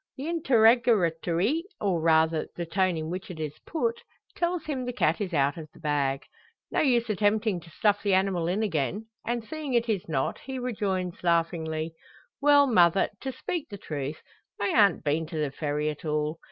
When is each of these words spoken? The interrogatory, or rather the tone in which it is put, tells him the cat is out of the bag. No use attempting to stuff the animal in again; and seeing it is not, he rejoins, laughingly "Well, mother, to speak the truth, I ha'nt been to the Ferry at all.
The 0.17 0.27
interrogatory, 0.27 1.63
or 1.79 2.01
rather 2.01 2.47
the 2.55 2.65
tone 2.65 2.97
in 2.97 3.11
which 3.11 3.29
it 3.29 3.39
is 3.39 3.59
put, 3.67 4.01
tells 4.35 4.65
him 4.65 4.83
the 4.85 4.93
cat 4.93 5.21
is 5.21 5.31
out 5.31 5.57
of 5.57 5.69
the 5.75 5.79
bag. 5.79 6.23
No 6.71 6.79
use 6.81 7.07
attempting 7.07 7.59
to 7.59 7.69
stuff 7.69 8.01
the 8.01 8.15
animal 8.15 8.47
in 8.47 8.63
again; 8.63 9.05
and 9.27 9.43
seeing 9.43 9.75
it 9.75 9.87
is 9.87 10.09
not, 10.09 10.39
he 10.39 10.57
rejoins, 10.57 11.21
laughingly 11.23 11.93
"Well, 12.41 12.65
mother, 12.65 13.09
to 13.19 13.31
speak 13.31 13.69
the 13.69 13.77
truth, 13.77 14.23
I 14.59 14.69
ha'nt 14.71 15.03
been 15.03 15.27
to 15.27 15.37
the 15.37 15.51
Ferry 15.51 15.87
at 15.91 16.03
all. 16.03 16.39